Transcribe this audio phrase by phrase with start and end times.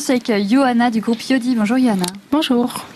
[0.00, 1.54] suis avec Johanna du groupe Yodi.
[1.54, 2.06] Bonjour Johanna.
[2.32, 2.86] Bonjour.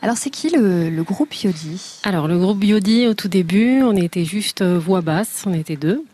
[0.00, 2.00] Alors c'est qui le, groupe Yodi?
[2.04, 5.76] Alors le groupe Yodi au tout début, on était juste euh, voix basse, on était
[5.76, 6.04] deux.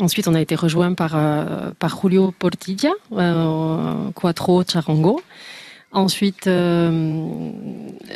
[0.00, 5.20] Ensuite on a été rejoint par, euh, par Julio Portilla, euh, Quattro Charango.
[5.92, 6.50] Ensuite,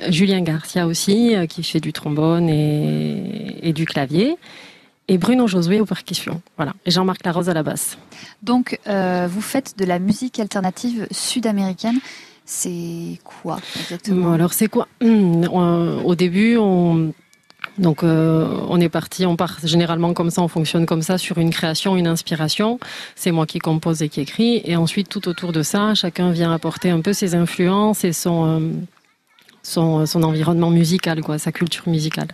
[0.09, 4.37] Julien Garcia aussi, qui fait du trombone et, et du clavier
[5.09, 6.41] et Bruno Josué aux percussions.
[6.57, 6.75] Voilà.
[6.87, 7.99] Et Jean-Marc Larose à la basse.
[8.43, 11.99] Donc, euh, vous faites de la musique alternative sud-américaine.
[12.45, 14.33] C'est quoi exactement?
[14.33, 14.89] Alors, c'est quoi?
[15.02, 15.45] Hum,
[16.05, 17.13] Au début, on.
[17.77, 21.38] Donc euh, on est parti, on part généralement comme ça, on fonctionne comme ça sur
[21.38, 22.80] une création, une inspiration.
[23.15, 26.52] C'est moi qui compose et qui écrit, et ensuite tout autour de ça, chacun vient
[26.52, 28.71] apporter un peu ses influences et son euh,
[29.69, 32.29] son, environnement musical, quoi, sa culture musicale.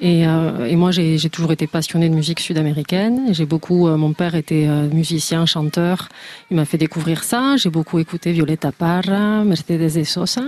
[0.00, 3.32] Et, euh, moi, j'ai toujours été passionnée de musique sud-américaine.
[3.32, 6.08] J'ai beaucoup, euh, mon père était euh, musicien, chanteur.
[6.50, 7.56] Il m'a fait découvrir ça.
[7.56, 10.42] J'ai beaucoup écouté Violeta Parra, Mercedes de Sosa.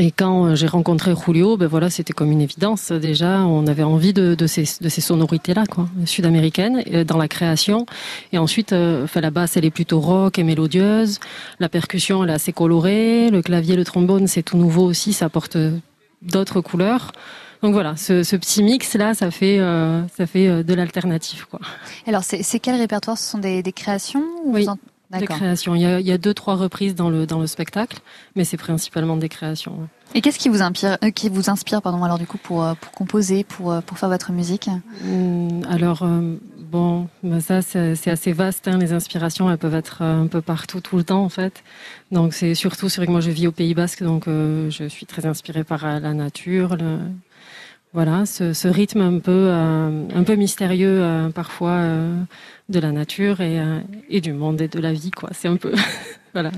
[0.00, 2.92] Et quand euh, j'ai rencontré Julio, ben voilà, c'était comme une évidence.
[2.92, 7.26] Déjà, on avait envie de, de ces, de ces sonorités-là, quoi, sud-américaines, euh, dans la
[7.26, 7.84] création.
[8.32, 11.18] Et ensuite, euh, enfin, la basse, elle est plutôt rock et mélodieuse.
[11.58, 13.30] La percussion, elle est assez colorée.
[13.30, 15.12] Le clavier, le trombone, c'est tout nouveau aussi.
[15.12, 15.56] Ça apporte
[16.22, 17.10] d'autres couleurs.
[17.62, 19.58] Donc voilà, ce, ce, petit mix là, ça fait
[20.16, 21.58] ça fait de l'alternative quoi.
[22.06, 23.18] Alors c'est quel répertoire?
[23.18, 24.64] Ce sont des, des créations Oui
[25.16, 25.74] des créations.
[25.74, 27.98] Il y, a, il y, a, deux, trois reprises dans le, dans le spectacle,
[28.36, 29.88] mais c'est principalement des créations.
[30.14, 32.74] Et qu'est-ce qui vous inspire, euh, qui vous inspire pardon, alors du coup pour, euh,
[32.80, 34.68] pour composer, pour, euh, pour faire votre musique?
[35.04, 36.08] Hum, Alors,
[36.58, 40.80] bon, bah, ça c'est assez vaste, hein, les inspirations, elles peuvent être un peu partout,
[40.80, 41.62] tout le temps en fait.
[42.10, 45.06] Donc c'est surtout, c'est vrai que moi je vis au Pays Basque, donc je suis
[45.06, 46.98] très inspirée par la nature, le,
[47.92, 51.82] voilà, ce, ce, rythme un peu, un peu mystérieux parfois
[52.68, 55.30] de la nature et, euh, et du monde et de la vie, quoi.
[55.32, 55.72] C'est un peu,
[56.42, 56.50] voilà.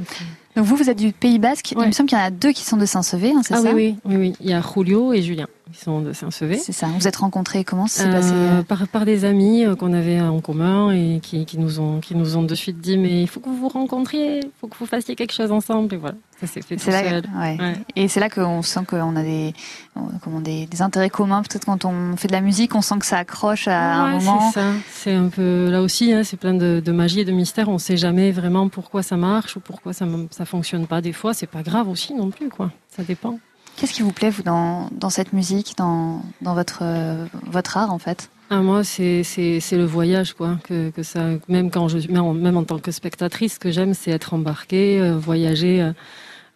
[0.57, 1.73] Donc vous, vous êtes du Pays Basque.
[1.73, 3.63] Il me semble qu'il y en a deux qui sont de Saint-Sevé, hein, c'est ah
[3.63, 6.59] ça oui, oui, oui, Il y a Julio et Julien qui sont de Saint-Sevé.
[6.59, 6.89] C'est ça.
[6.99, 8.33] Vous êtes rencontrés comment ça s'est passé?
[8.33, 12.01] euh, par, par des amis euh, qu'on avait en commun et qui, qui, nous ont,
[12.01, 14.67] qui nous ont de suite dit mais il faut que vous vous rencontriez, il faut
[14.67, 15.95] que vous fassiez quelque chose ensemble.
[15.95, 17.23] Et voilà, ça s'est fait tout là, seul.
[17.37, 17.57] Ouais.
[17.61, 17.75] Ouais.
[17.95, 19.55] Et c'est là qu'on sent qu'on a des,
[20.23, 21.43] comment, des, des intérêts communs.
[21.43, 24.51] Peut-être quand on fait de la musique, on sent que ça accroche à un moment.
[24.51, 24.67] C'est ça.
[24.91, 27.69] C'est un peu là aussi, hein, c'est plein de, de, magie et de mystère.
[27.69, 31.01] On sait jamais vraiment pourquoi ça marche ou pourquoi ça, ça fonctionne pas.
[31.01, 32.71] Des fois, c'est pas grave aussi non plus, quoi.
[32.89, 33.39] Ça dépend.
[33.77, 37.93] Qu'est-ce qui vous plaît, vous, dans, dans cette musique, dans, dans votre, euh, votre art,
[37.93, 38.29] en fait?
[38.51, 39.23] Ah, Moi, c'est
[39.73, 40.59] le voyage, quoi.
[40.65, 43.95] Que, que ça, même, quand je, même, même en tant que spectatrice, ce que j'aime,
[43.95, 45.93] c'est être embarquée, euh, voyager.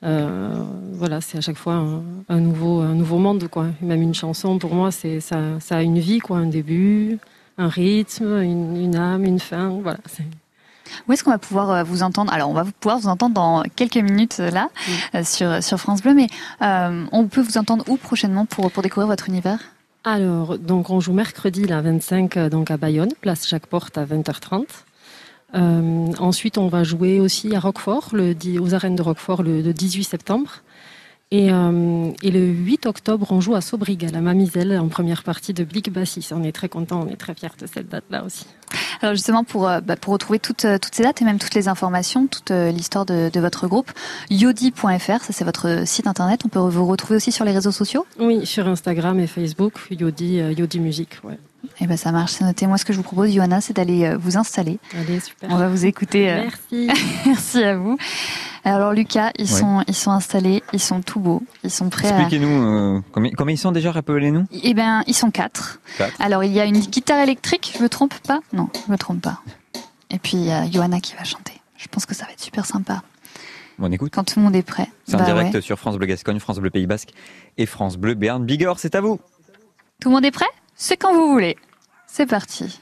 [0.02, 3.68] Euh, voilà, c'est à chaque fois un, un, nouveau, un nouveau monde, quoi.
[3.80, 6.38] Même une chanson, pour moi, ça, ça a une vie, quoi.
[6.38, 7.18] Un début,
[7.56, 9.68] un rythme, une, une âme, une fin.
[9.82, 9.98] Voilà,
[11.08, 12.32] où est-ce qu'on va pouvoir euh, vous entendre?
[12.32, 14.68] Alors, on va pouvoir vous entendre dans quelques minutes euh, là
[15.14, 16.28] euh, sur sur France Bleu, mais
[16.62, 19.58] euh, on peut vous entendre où prochainement pour pour découvrir votre univers?
[20.04, 24.66] Alors, donc on joue mercredi la 25 donc à Bayonne, place Jacques Porte à 20h30.
[25.54, 29.72] Euh, ensuite, on va jouer aussi à Roquefort, le, aux arènes de Roquefort le, le
[29.72, 30.62] 18 septembre.
[31.30, 35.52] Et, euh, et, le 8 octobre, on joue à Sobriga, la Mamiselle, en première partie
[35.52, 36.28] de Blic Bassis.
[36.32, 38.46] On est très content, on est très fiers de cette date-là aussi.
[39.02, 41.54] Alors justement, pour, euh, bah, pour retrouver toutes, euh, toutes ces dates et même toutes
[41.54, 43.90] les informations, toute l'histoire de, de, votre groupe,
[44.30, 46.42] yodi.fr, ça c'est votre site internet.
[46.44, 48.06] On peut vous retrouver aussi sur les réseaux sociaux?
[48.18, 51.18] Oui, sur Instagram et Facebook, Yodi, Yodi Musique.
[51.24, 51.38] Ouais.
[51.80, 52.66] Eh ben ça marche, c'est noté.
[52.66, 54.78] Moi, ce que je vous propose, Johanna, c'est d'aller vous installer.
[54.94, 55.48] Allez, super.
[55.50, 56.26] On va vous écouter.
[56.26, 56.88] Merci.
[57.26, 57.98] Merci à vous.
[58.64, 59.60] Alors Lucas, ils ouais.
[59.60, 63.54] sont ils sont installés, ils sont tout beaux, ils sont prêts Expliquez-nous euh, combien, combien
[63.54, 65.80] ils sont déjà, rappelez-nous Eh ben, ils sont quatre.
[65.98, 66.18] quatre.
[66.20, 68.40] Alors il y a une guitare électrique, je me trompe pas?
[68.54, 69.40] Non, je me trompe pas.
[70.10, 71.60] Et puis il y a Johanna qui va chanter.
[71.76, 73.02] Je pense que ça va être super sympa.
[73.78, 74.12] On écoute.
[74.14, 74.88] Quand tout le monde est prêt.
[75.06, 75.60] C'est bah en direct ouais.
[75.60, 77.10] sur France Bleu Gascogne, France Bleu Pays Basque
[77.58, 78.44] et France Bleu Béarn.
[78.44, 79.20] Bigorre, c'est à vous.
[80.00, 80.46] Tout le monde est prêt?
[80.76, 81.56] C'est quand vous voulez.
[82.06, 82.80] C'est parti.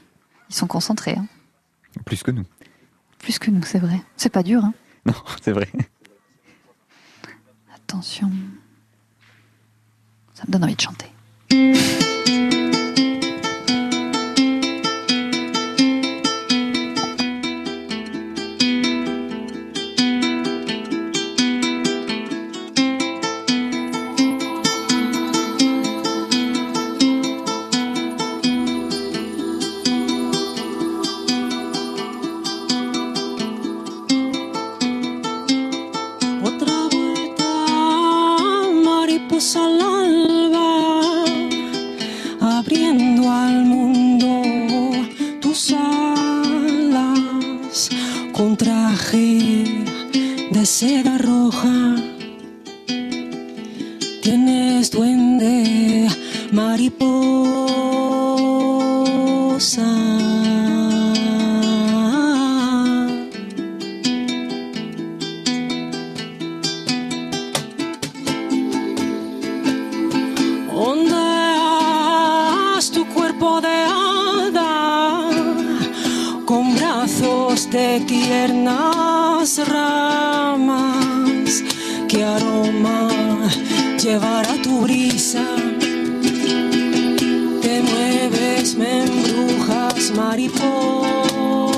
[0.49, 1.15] Ils sont concentrés.
[1.17, 1.25] Hein.
[2.05, 2.43] Plus que nous.
[3.19, 4.01] Plus que nous, c'est vrai.
[4.17, 4.63] C'est pas dur.
[4.63, 4.73] Hein.
[5.05, 5.67] Non, c'est vrai.
[7.75, 8.31] Attention.
[10.33, 11.07] Ça me donne envie de chanter.
[48.33, 49.65] con traje
[50.51, 51.95] de seda roja.
[54.21, 56.07] Tienes duende,
[56.51, 57.13] mariposa.
[77.99, 81.63] Tiernas ramas.
[82.07, 83.09] ¿Qué aroma
[84.01, 85.43] llevará tu brisa?
[87.61, 91.72] Te mueves, me embrujas, mariposa.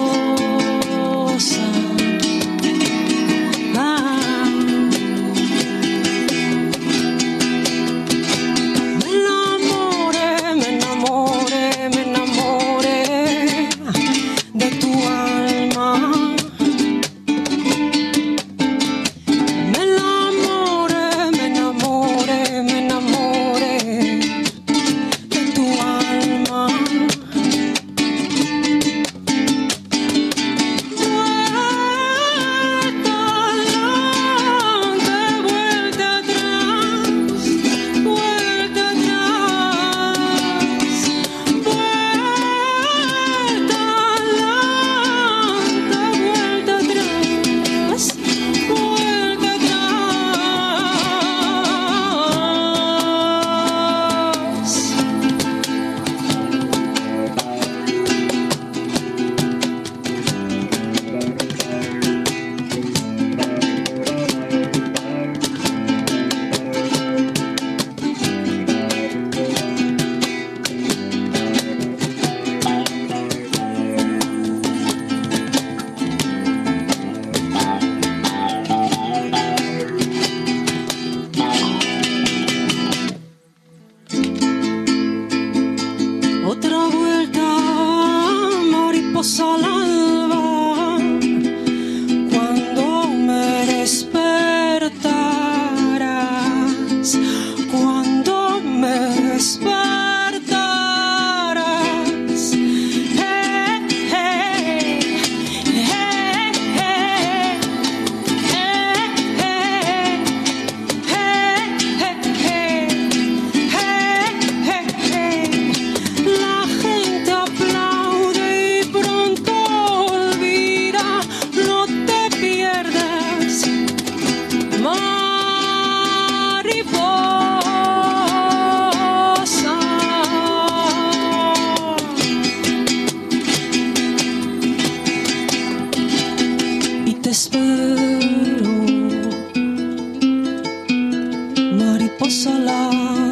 [142.28, 143.25] So long.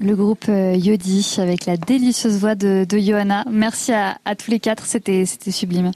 [0.00, 3.44] Le groupe euh, Yodi avec la délicieuse voix de, de Johanna.
[3.50, 5.92] Merci à, à tous les quatre, c'était sublime.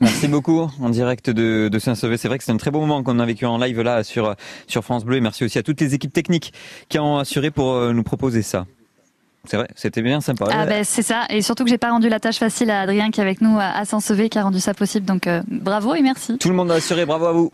[0.00, 2.16] Merci beaucoup en direct de, de Saint-Sauvé.
[2.16, 4.34] C'est vrai que c'est un très beau moment qu'on a vécu en live là sur,
[4.66, 5.18] sur France Bleu.
[5.18, 6.52] Et merci aussi à toutes les équipes techniques
[6.88, 8.66] qui ont assuré pour euh, nous proposer ça.
[9.46, 10.44] C'est vrai, c'était bien sympa.
[10.50, 13.10] Ah ben c'est ça, et surtout que j'ai pas rendu la tâche facile à Adrien
[13.10, 15.06] qui est avec nous à, à Saint-Sauvé, qui a rendu ça possible.
[15.06, 16.36] Donc euh, bravo et merci.
[16.36, 17.48] Tout le monde a assuré, bravo à vous.